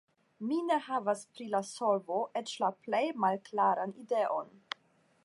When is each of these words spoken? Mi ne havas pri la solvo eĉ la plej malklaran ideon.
Mi 0.51 0.55
ne 0.69 0.77
havas 0.85 1.19
pri 1.35 1.47
la 1.55 1.61
solvo 1.73 2.17
eĉ 2.43 2.55
la 2.65 2.71
plej 2.87 3.05
malklaran 3.25 3.95
ideon. 4.05 4.51